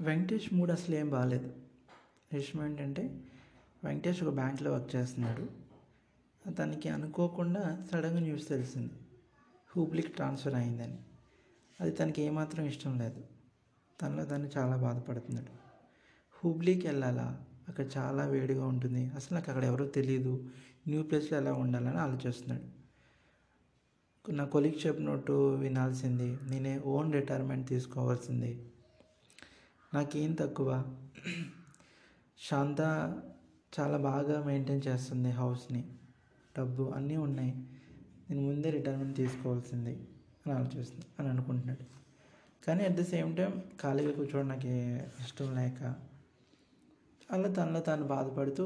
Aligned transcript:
Venkatesh 0.00 0.54
mood 0.54 0.70
అసలు 0.70 0.94
ఏం 0.94 1.10
బాగాలేదు 1.10 1.52
విషయం 2.32 2.66
ఏంటంటే 2.66 3.20
వెంకటేష్ 3.84 4.22
ఒక 4.22 4.34
బ్యాంక్లో 4.34 4.72
వర్క్ 4.72 4.96
చేస్తున్నాడు. 4.96 5.48
తనకి 6.50 6.88
అనుకోకుండా 6.88 7.88
సడన్గా 7.92 8.20
న్యూస్ 8.20 8.48
తెలిసింది. 8.48 8.92
హూబ్లీకి 9.76 10.08
ట్రాన్స్ఫర్ 10.08 10.54
అయిందని. 10.54 10.98
అది 11.80 11.90
తనకి 11.90 12.22
ఏమాత్రం 12.22 12.64
ఇష్టం 12.64 12.98
లేదు. 12.98 13.24
తనలో 14.02 14.24
తను 14.24 14.50
చాలా 14.56 14.76
బాధపడుతున్నాడు. 14.76 15.52
హూబ్లీకి 16.30 16.86
వెళ్ళాలా? 16.86 17.44
అక్కడ 17.68 17.86
చాలా 17.96 18.26
వేడిగా 18.26 18.66
ఉంటుంది. 18.66 19.10
అసలు 19.10 19.38
నాకు 19.38 19.50
అక్కడ 19.50 19.64
ఎవరో 19.64 19.86
తెలియదు 19.86 20.50
న్యూ 20.88 21.02
ప్లేస్లో 21.02 21.38
ఎలా 21.38 21.52
ఉండాలని 21.52 21.98
ఆలోచిస్తున్నాడు. 21.98 22.80
నా 24.32 24.44
కొలీగ్ 24.44 24.86
చెప్పినట్టు 24.86 25.54
వినాల్సింది 25.54 26.38
నేనే 26.42 26.78
ఓన్ 26.78 27.12
రిటైర్మెంట్ 27.12 27.68
తీసుకోవాల్సింది. 27.68 28.69
నాకేం 29.94 30.32
తక్కువ. 30.32 30.70
శాంత 32.38 32.80
చాలా 33.72 33.98
బాగా 33.98 34.42
మెయింటైన్ 34.42 34.82
చేస్తుంది 34.88 35.30
హౌస్ని. 35.30 35.84
డబ్బు 36.58 36.82
అన్నీ 36.96 37.16
ఉన్నాయి. 37.16 37.52
నేను 38.30 38.42
ముందే 38.42 38.70
రిటైర్మెంట్ 38.70 39.16
తీసుకోవాల్సింది 39.16 39.94
అని 40.46 40.52
ఆలోచిస్తుంది 40.52 41.06
అని 41.18 41.28
అనుకుంటున్నాడు. 41.28 41.84
కానీ 42.66 42.84
అట్ 42.84 42.94
ద 42.94 43.02
సేమ్ 43.04 43.36
టైం 43.36 43.62
ఖాళీగా 43.80 44.12
కూర్చోవడం 44.12 44.48
నాకు 44.48 44.66
ఇష్టం 45.20 45.54
లేక 45.56 45.82
అలా 47.30 47.48
తనలో 47.52 47.80
తాను 47.80 48.04
బాధపడుతూ 48.04 48.64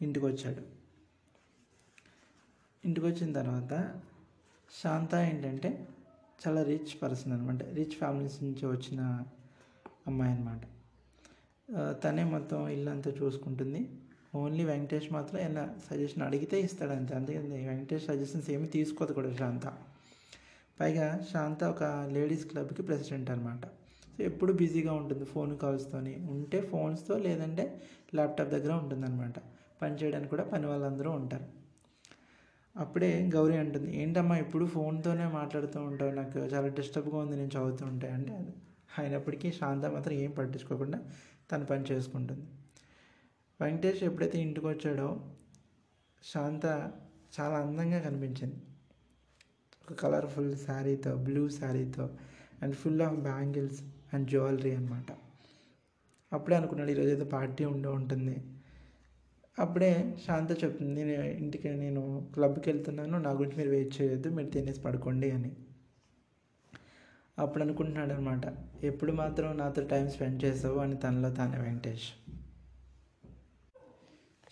ఇంటికి 0.00 0.26
వచ్చాడు 0.26 0.62
ఇంటికి 2.84 3.06
వచ్చిన 3.06 3.32
తర్వాత 3.32 4.02
శాంత 4.82 5.14
ఏంటంటే 5.14 5.88
చాలా 6.46 6.62
రిచ్ 6.62 7.02
పర్సన్ 7.02 7.32
అనమాట 7.32 7.62
రిచ్ 7.62 7.94
ఫ్యామిలీస్ 7.94 8.42
నుంచి 8.42 8.66
వచ్చిన 8.66 9.24
అమ్మాయి 10.06 10.32
అనమాట 10.34 10.62
తనే 12.02 12.24
మొత్తం 12.32 12.58
ఇల్లు 12.68 12.90
అంతా 12.90 13.10
చూసుకుంటుంది. 13.20 13.80
ఓన్లీ 14.40 14.64
వెంకటేష్ 14.64 15.08
మాత్రం 15.12 15.38
ఏమైనా 15.40 15.64
సజెషన్ 15.86 16.22
అడిగితే 16.26 16.56
ఇస్తాడు 16.60 16.92
అంతే 16.92 17.12
అందుకని 17.16 17.60
వెంకటేష్ 17.68 18.06
సజెషన్స్ 18.06 18.48
ఏమి 18.50 18.66
తీసుకోదు 18.66 19.12
కూడా 19.12 19.30
శాంత. 19.40 19.66
పైగా 20.80 21.06
శాంత 21.32 21.60
ఒక 21.64 21.82
లేడీస్ 22.14 22.44
క్లబ్కి 22.50 22.82
ప్రెసిడెంట్ 22.82 23.28
అనమాట 23.30 23.64
సో 24.14 24.20
ఎప్పుడు 24.24 24.52
బిజీగా 24.52 24.92
ఉంటుంది 24.92 25.24
ఫోన్ 25.24 25.52
కాల్స్తోని 25.58 26.14
ఉంటే 26.34 26.58
ఫోన్స్తో 26.72 27.14
లేదంటే 27.18 27.64
ల్యాప్టాప్ 28.14 28.50
దగ్గర 28.50 28.72
ఉంటుందన్నమాట 28.82 29.38
పని 29.82 29.94
చేయడానికి 30.00 30.30
కూడా 30.30 30.44
పని 30.52 30.66
వాళ్ళందరూ 30.66 31.10
ఉంటారు. 31.20 31.46
అప్పుడే 32.74 33.10
గౌరీ 33.34 33.56
అంటుంది 33.56 33.90
ఏంటమ్మా 34.02 34.36
ఇప్పుడు 34.38 34.64
ఫోన్తోనే 34.66 35.26
మాట్లాడుతూ 35.38 35.78
ఉంటావు? 35.90 36.12
నాకు 36.20 36.38
చాలా 36.52 36.68
డిస్టర్బ్గా 36.78 37.18
ఉంది 37.24 37.34
నేను 37.36 37.52
చదువుతూ 37.56 37.84
ఉంటాయి 37.86 38.12
అంటే 38.12 38.36
అయినప్పటికీ 38.98 39.52
శాంత 39.52 39.84
మాత్రం 39.86 40.14
ఏం 40.14 40.30
పట్టించుకోకుండా 40.30 40.98
తన 41.52 41.62
పని 41.62 41.84
చేసుకుంటుంది. 41.92 42.46
వెంకటేష్ 43.60 44.02
ఎప్పుడైతే 44.02 44.38
ఇంటికి 44.38 44.66
వచ్చాడో 44.66 45.08
శాంత 46.22 46.92
చాలా 47.40 47.56
అందంగా 47.56 47.98
కనిపించింది. 47.98 48.60
ఒక 49.82 49.92
కలర్ఫుల్ 49.92 50.56
శారీతో 50.56 51.14
blue 51.16 51.48
శారీతో 51.48 52.10
and 52.62 52.74
full 52.74 53.02
of 53.02 53.18
bangles 53.20 53.82
and 54.14 54.28
jewellery 54.30 54.74
అనమాట 54.74 55.06
అప్పుడే 56.32 56.56
అనుకున్నాడు 56.56 56.90
ఈరోజు 56.90 57.08
ఏదో 57.08 57.24
పార్టీ 57.24 57.64
ఉండి 57.64 57.88
ఉంటుంది. 57.88 58.36
అప్పుడే 59.58 60.14
శాంత 60.26 60.64
చెప్తుంది 60.64 61.04
నేను 61.04 61.24
ఇంటికి 61.24 61.68
నేను 61.68 62.30
క్లబ్కి 62.34 62.70
వెళ్తున్నాను 62.70 63.18
నా 63.18 63.30
గురించి 63.30 63.56
మీరు 63.56 63.70
వెయిట్ 63.70 64.02
చేయొద్దు 64.02 64.28
మీరు 64.28 64.50
తినేసి 64.50 64.80
పడుకోండి 64.80 65.30
అని. 65.30 65.52
అప్పుడు 67.38 67.64
అనుకుంటున్నాడు 67.64 68.12
అనమాట 68.12 68.42
ఎప్పుడు 68.84 69.12
మాత్రం 69.12 69.58
నాతో 69.58 69.82
టైం 69.86 70.10
స్పెండ్ 70.10 70.44
చేసావు 70.44 70.78
అని 70.78 70.96
తనలో 70.96 71.30
తానే 71.30 71.58
వెంకటేష్. 71.58 72.08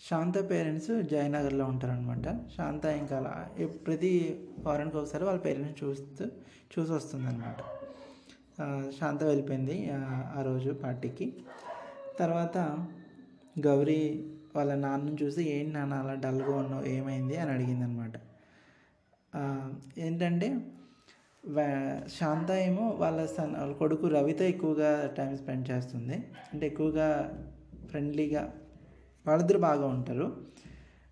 శాంత 0.09 0.49
పేరెంట్స్ 0.49 1.03
జయనగర్లో 1.03 1.65
ఉంటారనమాట. 1.65 2.25
శాంత 2.57 2.85
ఇంకా 2.85 3.17
అలా 3.17 3.49
ప్రతి 3.85 4.11
వారానికి 4.59 4.97
ఒకసారి 4.97 5.23
వాళ్ళ 5.23 5.39
పేరెంట్స్ 5.39 5.83
చూస్తూ 5.83 6.25
చూసి 6.73 6.91
వస్తుందన్నమాట 6.91 7.59
శాంత 8.99 9.23
వెళ్ళిపోయింది 9.23 9.89
ఆ 10.37 10.41
రోజు 10.45 10.71
పార్టీకి. 10.71 11.33
తర్వాత 12.19 12.57
గౌరీ 13.59 14.01
వాళ్ళ 14.55 14.75
నాన్నని 14.75 15.17
చూసి 15.23 15.43
ఏంటి 15.49 15.71
నాన్న 15.71 15.93
అలా 15.93 16.13
డల్గా 16.13 16.55
ఉన్నావు? 16.55 16.85
ఏమైంది? 16.85 17.37
అని 17.37 17.51
అడిగింది 17.51 17.83
అనమాట 17.83 18.13
ఏంటంటే 19.97 20.47
శాంత 22.07 22.51
ఏమో 22.51 22.89
వాళ్ళ 22.89 23.25
సన్ 23.25 23.55
వాళ్ళ 23.55 23.73
కొడుకు 23.73 24.07
రవితో 24.07 24.45
ఎక్కువగా 24.45 25.13
టైం 25.17 25.37
స్పెండ్ 25.37 25.71
చేస్తుంది. 25.71 26.15
అంటే 26.53 26.65
ఎక్కువగా 26.67 27.07
ఫ్రెండ్లీగా 27.89 28.53
వాళ్ళిద్దరు 29.27 29.59
బాగా 29.59 29.87
ఉంటారు. 29.87 30.37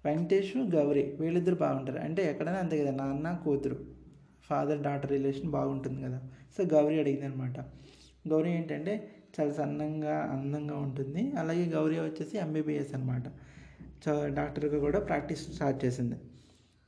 వెంకటేష్ 0.05 0.57
గౌరీ 0.57 1.17
వీళ్ళిద్దరు 1.19 1.55
బాగుంటారు. 1.55 1.99
అంటే 1.99 2.29
ఎక్కడైనా 2.29 2.57
అంతే 2.57 2.85
కదా 2.85 2.91
నాన్న 2.91 3.39
కూతురు 3.43 3.77
ఫాదర్ 4.49 4.81
డాటర్ 4.81 5.11
రిలేషన్ 5.11 5.51
బాగుంటుంది 5.51 6.01
కదా. 6.01 6.21
సో 6.57 6.63
గౌరీ 6.63 6.99
అడిగింది 6.99 7.25
అనమాట 7.25 7.59
గౌరీ 8.27 8.51
ఏంటంటే 8.51 9.11
చాలా 9.39 9.53
సన్నంగా 9.53 10.15
అందంగా 10.17 10.77
ఉంటుంది. 10.77 11.31
అలాగే 11.31 11.65
గౌరీ 11.65 11.99
వచ్చేసి 11.99 12.37
ఎంబీబీఎస్ 12.37 12.95
అనమాట. 12.95 13.23
సో 14.05 14.27
డాక్టర్గా 14.27 14.79
కూడా 14.79 14.99
ప్రాక్టీస్ 14.99 15.51
స్టార్ట్ 15.53 15.85
చేసింది. 15.85 16.15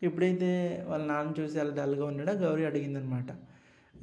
ఎప్పుడైతే 0.06 0.50
వాళ్ళ 0.88 1.06
నాన్న 1.06 1.42
చూసి 1.42 1.60
అలా 1.60 1.74
డల్గా 1.84 2.06
ఉన్నాడో? 2.06 2.34
గౌరీ 2.34 2.66
అడిగిందనమాట. 2.66 3.30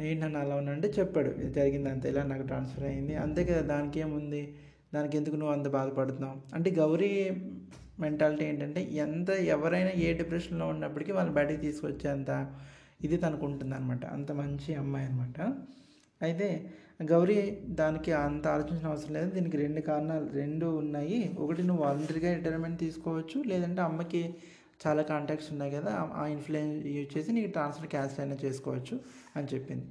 ఏంటి 0.00 0.20
నన్ను 0.20 0.38
అలా 0.40 0.54
ఉన్నాడంటే 0.56 0.88
చెప్పాడు. 0.98 1.28
ఇది 1.28 1.52
జరిగింది 1.52 1.88
అంతే 1.90 2.08
ఇలా 2.08 2.22
నాకు 2.22 2.46
ట్రాన్స్ఫర్ 2.46 2.84
అయింది. 2.84 3.14
అంతే 3.14 3.44
కదా 3.44 3.60
దానికి 3.60 4.00
ఏముంది? 4.00 4.54
దానికి 4.94 5.16
ఎందుకు 5.16 5.36
నువ్వు 5.36 5.54
అంత 5.54 5.68
బాధపడుతున్నావు? 5.68 6.36
అంటే 6.54 6.70
గౌరీ 6.70 7.10
మెంటాలిటీ 8.00 8.44
ఏంటంటే 8.44 8.80
ఎంత 8.92 9.30
ఎవరైనా 9.30 9.90
ఏ 9.90 10.12
డిప్రెషన్లో 10.12 10.66
ఉన్నప్పటికీ 10.66 11.12
వాళ్ళని 11.12 11.34
బయటకు 11.34 11.56
తీసుకొచ్చేంత 11.56 12.52
ఇది 13.04 13.16
తనకు 13.16 13.46
ఉంటుంది 13.46 13.74
అనమాట 13.74 14.04
అంత 14.06 14.32
మంచి 14.32 14.74
అమ్మాయి 14.74 15.06
అనమాట. 15.06 15.40
అయితే 16.22 16.70
గౌరీ 17.02 17.58
దానికి 17.64 18.12
అంత 18.12 18.46
ఆలోచించిన 18.46 18.86
అవసరం 18.86 19.14
లేదు. 19.14 19.30
దీనికి 19.30 19.56
రెండు 19.56 19.80
కారణాలు 19.80 20.26
రెండు 20.32 20.66
ఉన్నాయి. 20.66 21.30
ఒకటి 21.38 21.62
నువ్వు 21.62 21.84
వాలంటరీగా 21.84 22.34
రిటైర్మెంట్ 22.34 22.78
తీసుకోవచ్చు. 22.80 23.42
లేదంటే 23.46 23.80
అమ్మకి 23.82 24.34
చాలా 24.86 25.02
కాంటాక్ట్స్ 25.02 25.52
ఉన్నాయి 25.52 25.72
కదా 25.72 26.10
ఆ 26.14 26.26
ఇన్ఫ్లుయెన్స్ 26.26 26.86
యూజ్ 26.86 27.18
చేసి 27.18 27.32
నీకు 27.32 27.50
ట్రాన్స్ఫర్ 27.50 27.86
క్యాన్సిల్ 27.86 28.20
అయినా 28.20 28.36
చేసుకోవచ్చు 28.44 29.00
అని 29.36 29.48
చెప్పింది. 29.54 29.86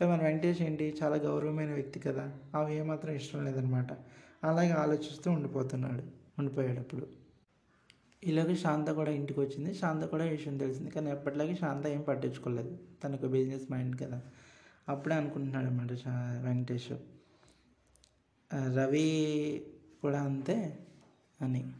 కానీ 0.00 0.12
మన 0.12 0.22
వెంకటేష్ 0.22 0.62
ఏంటి? 0.62 0.96
చాలా 1.02 1.16
గౌరవమైన 1.16 1.72
వ్యక్తి 1.72 2.00
కదా 2.00 2.32
అవి 2.54 2.76
ఏమాత్రం 2.76 3.14
ఇష్టం 3.14 3.44
లేదనమాట 3.44 3.92
అలాగే 4.44 4.70
ఆలోచిస్తూ 4.70 5.30
ఉండిపోతున్నాడు 5.30 6.02
ఉండిపోయేటప్పుడు. 6.38 7.06
ఇలాగే 8.24 8.56
శాంత 8.56 8.90
కూడా 8.90 9.10
ఇంటికి 9.10 9.40
వచ్చింది. 9.40 9.74
శాంత 9.74 10.04
కూడా 10.04 10.24
విషయం 10.24 10.58
తెలిసింది. 10.58 10.90
కానీ 10.90 11.10
ఎప్పటిలాగే 11.10 11.54
శాంత 11.54 11.86
ఏం 11.86 12.00
పట్టించుకోలేదు. 12.00 12.78
తనకు 13.04 13.26
బిజినెస్ 13.26 13.72
మైండ్ 13.72 14.00
కదా. 14.00 14.20
అప్పుడే 14.88 15.14
అనుకుంటున్నాడు 15.14 15.66
అనమాట 15.66 15.92
వెంకటేష్. 16.46 16.92
రవి 18.76 19.08
కూడా 20.02 20.22
అంతే 20.22 20.78
అని. 21.40 21.72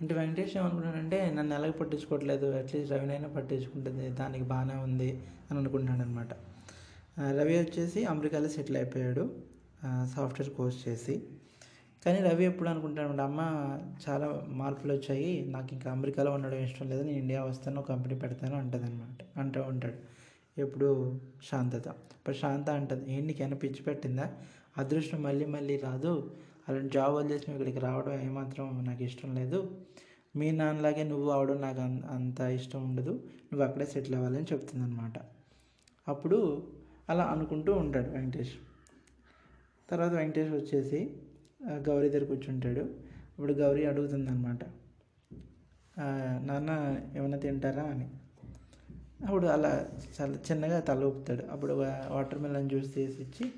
అంటే 0.00 0.14
వెంకటేష్ 0.14 0.56
ఏమనుకున్నాడంటే 0.56 1.30
నన్ను 1.30 1.52
ఎలాగ 1.54 1.70
పట్టించుకోవట్లేదు 1.70 2.46
అట్లీస్ట్ 2.54 2.92
రవినైనా 2.92 3.28
పట్టించుకుంటుంది 3.28 4.08
దానికి 4.10 4.44
బాగానే 4.44 4.76
ఉంది 4.82 5.10
అని 5.50 5.58
అనుకుంటున్నాడు 5.58 6.02
అనమాట 6.02 6.32
రవి 7.38 7.54
వచ్చేసి 7.58 8.00
అమెరికాలో 8.04 8.48
సెటిల్ 8.48 8.76
అయిపోయాడు. 8.76 9.24
సాఫ్ట్వేర్ 10.14 10.50
కోర్స్ 10.50 10.88
చేసి. 10.88 11.14
కానీ 12.02 12.18
రవి 12.20 12.44
ఎప్పుడు 12.44 12.68
అనుకుంటాడు 12.68 13.22
అమ్మ 13.22 13.40
చాలా 14.04 14.26
మార్పులు 14.52 14.92
వచ్చాయి 14.92 15.44
నాకు 15.48 15.68
ఇంకా 15.72 15.88
అమెరికాలో 15.90 16.30
ఉండడం 16.32 16.58
ఇష్టం 16.58 16.88
లేదు 16.90 17.02
నేను 17.02 17.18
ఇండియా 17.18 17.42
వస్తాను 17.42 17.82
కంపెనీ 17.82 18.14
పెడతాను 18.14 18.56
అంటుంది 18.56 18.86
అనమాట 18.86 19.38
అంటూ 19.38 19.60
ఉంటాడు. 19.62 19.98
ఎప్పుడు 20.56 20.88
శాంతత. 21.50 21.86
ఇప్పుడు 22.16 22.36
శాంత 22.36 22.70
అంటది 22.70 23.12
ఏంటి 23.12 23.26
నీకైనా 23.26 23.56
పిచ్చి 23.56 23.82
పెట్టిందా? 23.82 24.26
అదృష్టం 24.78 25.20
మళ్ళీ 25.22 25.46
మళ్ళీ 25.46 25.76
రాదు 25.78 26.12
అలాంటి 26.70 26.92
జాబ్ 26.94 27.14
వదిలేసి 27.14 27.50
ఇక్కడికి 27.52 27.78
రావడం 27.78 28.20
ఏమాత్రం 28.20 28.84
నాకు 28.86 29.02
ఇష్టం 29.02 29.34
లేదు. 29.34 29.58
మీ 30.36 30.50
నాన్నలాగే 30.50 31.02
నువ్వు 31.02 31.30
అవడం 31.30 31.60
నాకు 31.60 31.80
అంత 32.14 32.40
ఇష్టం 32.40 32.84
ఉండదు. 32.88 33.10
నువ్వు 33.50 33.62
అక్కడే 33.62 33.86
సెటిల్ 33.86 34.14
అవ్వాలని 34.14 34.46
చెప్తుంది 34.52 34.84
అనమాట 34.84 35.12
అప్పుడు 36.08 36.38
అలా 37.08 37.24
అనుకుంటూ 37.24 37.72
ఉంటాడు 37.72 38.10
వెంకటేష్. 38.10 38.54
తర్వాత 39.90 40.12
వెంకటేష్ 40.12 40.52
వచ్చేసి 40.52 41.00
గౌరీ 41.88 42.08
దగ్గర 42.08 42.24
కూర్చుంటాడు. 42.24 42.80
ఇప్పుడు 43.34 43.52
గౌరీ 43.52 43.84
అడుగుతుంది 43.84 44.30
అనమాట 44.30 44.62
నాన్న 46.46 46.70
ఏమైనా 47.18 47.38
తింటారా? 47.38 47.82
అని. 47.82 48.06
అప్పుడు 49.26 49.46
అలా 49.46 49.72
చాలా 50.20 50.34
చిన్నగా 50.50 50.80
తల 50.80 51.04
ఊపుతాడు. 51.04 51.42
అప్పుడు 51.46 51.72
వాటర్ 52.10 52.38
మెలన్ 52.38 52.68
జ్యూస్ 52.68 52.94
తీసి 52.94 53.22
ఇచ్చి 53.22 53.52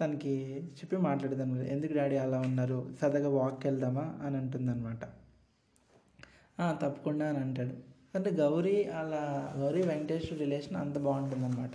తనకి 0.00 0.62
చెప్పి 0.64 0.96
మాట్లాడదాను 0.96 1.62
ఎందుకు 1.62 1.92
డాడీ 1.94 2.16
అలా 2.16 2.40
ఉన్నారు? 2.40 2.90
సరదాగా 3.00 3.28
వాక్కి 3.28 3.68
వెళ్దామా? 3.68 4.18
అని 4.22 4.36
అంటుందన్నమాట. 4.36 5.04
తప్పకుండా 6.82 7.28
అని 7.28 7.38
అంటాడు. 7.38 7.90
అంటే 8.14 8.30
గౌరీ 8.30 8.84
అలా 8.84 9.54
గౌరీ 9.58 9.82
వెంకటేష్ 9.82 10.32
రిలేషన్ 10.32 10.76
అంత 10.76 10.98
బాగుంటుందన్నమాట. 10.98 11.70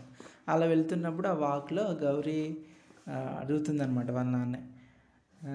అలా 0.50 0.66
వెళ్తున్నప్పుడు 0.66 1.28
ఆ 1.28 1.34
వాక్లో 1.34 1.92
గౌరీ 1.92 2.58
అడుగుతుందనమాట 3.10 4.12
వాళ్ళ 4.12 4.30
నాన్న. 4.30 4.56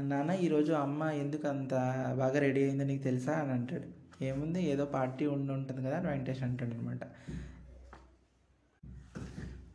నాన్న 0.01 0.31
ఈరోజు 0.31 0.73
అమ్మ 0.73 1.03
ఎందుకు 1.03 1.49
అంత 1.49 1.71
బాగా 2.19 2.39
రెడీ 2.39 2.63
అయిందో 2.63 2.85
నీకు 2.85 3.03
తెలుసా? 3.03 3.33
అని 3.33 3.53
అంటాడు. 3.53 4.01
ఏముంది 4.25 4.71
ఏదో 4.71 4.85
పార్టీ 4.85 5.27
ఉండి 5.27 5.53
ఉంటుంది 5.53 5.83
కదా? 5.83 5.99
అని 5.99 6.09
వెంకటేష్ 6.09 6.43
అంటాడు 6.43 6.75
అనమాట 6.75 7.01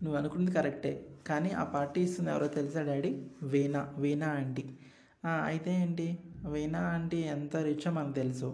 నువ్వు 0.05 0.19
అనుకున్నది 0.19 0.55
కరెక్టే. 0.55 0.93
కానీ 1.27 1.51
ఆ 1.59 1.63
పార్టీ 1.75 2.01
ఇస్తుంది 2.01 2.31
ఎవరో 2.31 2.47
తెలుసా 2.47 2.81
డాడీ? 2.89 3.11
వీణా 3.43 3.81
వీణా 3.97 4.27
ఆంటీ. 4.27 4.65
అయితే 5.25 5.71
ఏంటి? 5.81 6.07
వీణా 6.51 6.79
ఆంటీ 6.79 7.17
ఎంత 7.17 7.55
రిచో 7.57 7.91
మనకు 7.91 8.15
తెలుసు. 8.15 8.49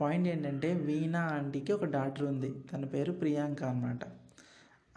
పాయింట్ 0.00 0.28
ఏంటంటే 0.28 0.74
వీణా 0.88 1.20
ఆంటీకి 1.34 1.72
ఒక 1.72 1.84
డాక్టర్ 1.84 2.24
ఉంది. 2.24 2.50
తన 2.72 2.84
పేరు 2.84 3.12
ప్రియాంక 3.12 3.62
అన్నమాట. 3.64 3.98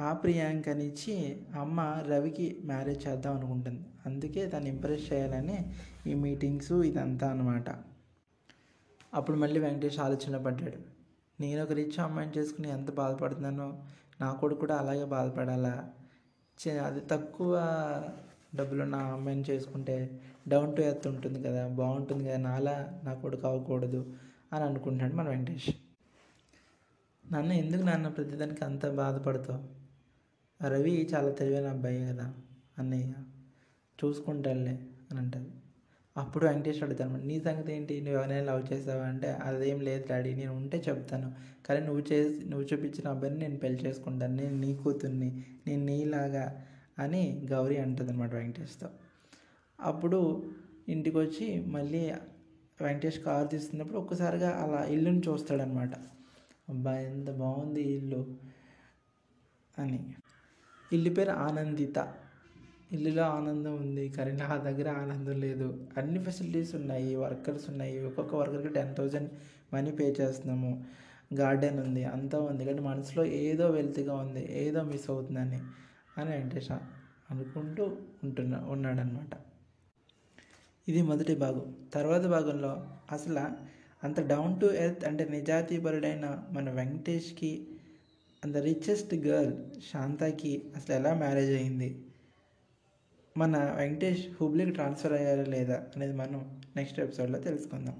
ఆ 0.01 0.13
ప్రియాంకనిచ్చి 0.13 1.15
అమ్మ 1.59 1.79
రవికి 2.07 2.47
మ్యారేజ్ 2.65 3.07
చేద్దాం 3.07 3.37
అనుకుంటుంది. 3.37 3.83
అందుకే 4.05 4.47
తను 4.47 4.67
ఇంప్రెస్ 4.67 5.13
చేయాలని 5.13 5.57
ఈ 6.07 6.13
మీటింగ్స్ 6.13 6.71
ఇదంతా 6.71 7.27
అనమాట 7.31 7.69
అప్పుడు 9.13 9.37
మళ్ళీ 9.37 9.59
వెంకటేష్ 9.59 9.99
ఆలోచన 9.99 10.37
పడ్డాడు. 10.37 10.79
నేను 11.41 11.63
ఒక 11.63 11.71
రిచ్ 11.71 11.99
అమ్మాయిని 11.99 12.33
చేసుకుని 12.37 12.69
ఎంత 12.69 12.89
బాధపడుతున్నానో 12.93 13.67
నా 14.21 14.33
కొడుకు 14.33 14.59
కూడా 14.59 14.77
అలాగే 14.77 15.05
బాధపడాలా? 15.05 15.89
చే- 16.59 16.83
అది 16.83 16.99
తక్కువ 16.99 17.53
డబ్బులు 18.55 18.83
నా 18.83 18.97
అమ్మాయిని 18.97 19.43
చేసుకుంటే 19.49 20.21
డౌన్ 20.47 20.75
టు 20.75 20.81
ఎర్త్ 20.81 21.07
ఉంటుంది 21.07 21.43
కదా 21.43 21.67
బాగుంటుంది 21.67 22.25
కదా 22.25 22.37
నాలా 22.37 23.01
నా 23.03 23.13
కొడుకు 23.13 23.47
అవ్వకూడదు 23.47 24.15
అని 24.53 24.63
అనుకుంటాడు 24.63 25.15
మన 25.15 25.29
వెంకటేష్. 25.29 25.69
నాన్న 27.25 27.51
ఎందుకు 27.51 27.83
నాన్న 27.83 28.07
ప్రతిదానికి 28.07 28.65
అంత 28.65 28.89
బాధపడతావు? 28.89 29.61
రవి 30.67 31.09
చాలా 31.13 31.31
తెలివైన 31.31 31.67
అబ్బాయి 31.67 32.07
కదా 32.07 32.33
అన్నయ్య. 32.77 33.13
చూసుకుంటాడులే 33.99 34.79
అని 35.11 35.17
అంటారు 35.17 35.64
అప్పుడు 36.15 36.45
వెంకటేష్ 36.45 36.83
అడుగుతాను 36.83 37.17
నీ 37.17 37.39
సంగతి 37.39 37.73
ఏంటి? 37.73 38.01
నువ్వు 38.01 38.21
ఎవరైనా 38.21 38.53
లవ్ 38.53 38.73
చేసావా? 38.73 39.03
అంటే 39.03 39.27
అదేం 39.43 39.81
లేదు 39.81 40.07
డాడీ 40.07 40.35
నేను 40.35 40.55
ఉంటే 40.55 40.83
చెప్తాను. 40.89 41.29
కానీ 41.65 41.85
నువ్వు 41.85 42.03
చేసి 42.11 42.45
నువ్వు 42.45 42.67
చూపించిన 42.73 43.07
అబ్బాయిని 43.07 43.39
నేను 43.39 43.57
పెళ్ళి 43.57 43.79
చేసుకుంటాను. 43.85 44.35
నేను 44.35 44.57
నీ 44.57 44.75
కూతుర్ని 44.75 45.29
నేను 45.67 45.85
నీలాగా 45.85 46.45
అని 46.99 47.41
గౌరీ 47.51 47.77
అంటుంది 47.77 48.11
అనమాట 48.11 48.33
వెంకటేష్తో. 48.33 48.89
అప్పుడు 49.79 50.19
ఇంటికి 50.89 51.17
వచ్చి 51.17 51.65
మళ్ళీ 51.65 52.01
వెంకటేష్ 52.81 53.19
కారు 53.19 53.47
తీస్తున్నప్పుడు 53.47 53.97
ఒక్కసారిగా 53.97 54.49
అలా 54.49 54.83
ఇల్లుని 54.85 55.21
చూస్తాడనమాట. 55.27 55.93
అబ్బా 56.69 56.97
ఎంత 56.97 57.29
బాగుంది 57.31 57.81
ఇల్లు 57.81 58.21
అని. 59.77 59.99
ఇల్లు 60.93 61.09
పేరు 61.09 61.31
ఆనందిత. 61.31 61.99
ఇల్లులో 62.91 63.23
ఆనందం 63.23 63.75
ఉంది. 63.75 64.09
కానీ 64.09 64.31
నా 64.31 64.57
దగ్గర 64.57 64.89
ఆనందం 64.89 65.39
లేదు. 65.39 65.87
అన్ని 65.97 66.23
ఫెసిలిటీస్ 66.23 66.75
ఉన్నాయి. 66.75 67.15
వర్కర్స్ 67.15 67.69
ఉన్నాయి. 67.69 68.05
ఒక్కొక్క 68.05 68.35
వర్కర్కి 68.35 68.73
టెన్ 68.73 68.95
థౌజండ్ 68.95 69.29
మనీ 69.73 69.91
పే 69.91 70.15
చేస్తున్నాము. 70.21 70.85
గార్డెన్ 71.33 71.79
ఉంది. 71.79 72.03
అంతా 72.03 72.39
ఉంది. 72.39 72.65
కానీ 72.65 72.79
మనసులో 72.79 73.25
ఏదో 73.25 73.67
వెల్తీగా 73.69 74.15
ఉంది. 74.15 74.67
ఏదో 74.67 74.83
మిస్ 74.83 75.09
అవుతుందని 75.09 75.61
అని 76.17 76.31
వెంకటేష్ 76.31 76.71
అనుకుంటూ 77.31 77.97
ఉంటున్నా 78.23 78.65
ఉన్నాడనమాట 78.65 79.33
ఇది 80.87 81.01
మొదటి 81.01 81.35
భాగం. 81.35 81.75
తర్వాత 81.93 82.25
భాగంలో 82.25 82.87
అసలు 83.11 83.39
అంత 84.03 84.27
డౌన్ 84.27 84.59
టు 84.59 84.65
ఎర్త్ 84.65 85.05
అంటే 85.05 85.25
నిజాతీపరుడైన 85.25 86.43
మన 86.51 86.69
వెంకటేష్కి 86.71 87.67
అంత 88.45 88.57
రిచెస్ట్ 88.57 89.15
గర్ల్ 89.15 89.53
శాంతాకి 89.91 90.61
అసలు 90.75 90.95
ఎలా 90.95 91.13
మ్యారేజ్ 91.13 91.53
అయింది? 91.53 92.04
మన 93.37 93.57
వెంకటేష్ 93.77 94.21
హుబ్లీకి 94.41 94.71
ట్రాన్స్ఫర్ 94.71 95.13
అయ్యారా 95.13 95.43
లేదా 95.43 95.77
అనేది 95.95 96.13
మనం 96.13 96.39
నెక్స్ట్ 96.75 96.99
ఎపిసోడ్లో 96.99 97.39
తెలుసుకుందాం. 97.39 97.97